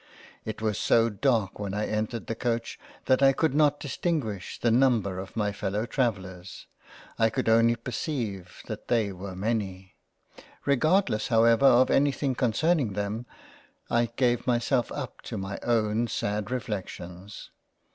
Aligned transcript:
It 0.45 0.63
was 0.63 0.79
so 0.79 1.09
dark 1.09 1.59
when 1.59 1.75
I 1.75 1.85
entered 1.85 2.25
the 2.25 2.33
Coach 2.33 2.79
that 3.05 3.21
I 3.21 3.33
could 3.33 3.53
not 3.53 3.79
distinguish 3.79 4.57
the 4.59 4.71
Number 4.71 5.19
of 5.19 5.35
my 5.37 5.51
Fellow 5.51 5.85
travellers; 5.85 6.65
I 7.19 7.29
could 7.29 7.47
only 7.47 7.75
perceive 7.75 8.63
that 8.65 8.87
they 8.87 9.11
were 9.11 9.35
many. 9.35 9.93
Regardless 10.65 11.27
however 11.27 11.67
of 11.67 11.91
anything 11.91 12.33
concerning 12.33 12.93
them, 12.93 13.27
I 13.91 14.07
gave 14.15 14.47
myself 14.47 14.91
up 14.91 15.21
to 15.25 15.37
my 15.37 15.59
own 15.61 16.07
sad 16.07 16.49
Reflections. 16.49 17.51